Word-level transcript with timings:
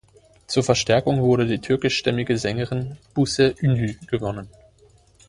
Zur 0.47 0.63
Verstärkung 0.63 1.21
wurde 1.21 1.45
die 1.45 1.61
türkischstämmige 1.61 2.35
Sängerin 2.39 2.97
Buse 3.13 3.53
Ünlü 3.61 3.93
gewonnen. 4.07 4.49